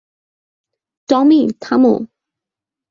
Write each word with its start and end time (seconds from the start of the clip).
টমি, 1.09 1.41
থামো! 1.61 1.93